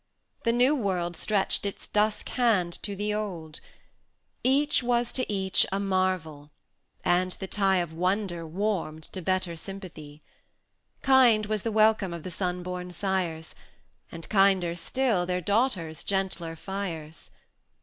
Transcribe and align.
The 0.45 0.51
New 0.51 0.73
World 0.75 1.15
stretched 1.15 1.63
its 1.63 1.87
dusk 1.87 2.29
hand 2.29 2.73
to 2.81 2.95
the 2.95 3.13
Old; 3.13 3.59
Each 4.43 4.81
was 4.81 5.11
to 5.13 5.31
each 5.31 5.63
a 5.71 5.79
marvel, 5.79 6.49
and 7.05 7.33
the 7.33 7.45
tie 7.45 7.79
240 7.79 7.81
Of 7.83 7.93
wonder 7.99 8.47
warmed 8.47 9.03
to 9.03 9.21
better 9.21 9.55
sympathy. 9.55 10.23
Kind 11.03 11.45
was 11.45 11.61
the 11.61 11.71
welcome 11.71 12.15
of 12.15 12.23
the 12.23 12.31
sun 12.31 12.63
born 12.63 12.89
sires, 12.91 13.53
And 14.11 14.27
kinder 14.27 14.73
still 14.73 15.27
their 15.27 15.39
daughters' 15.39 16.03
gentler 16.03 16.55
fires. 16.55 17.29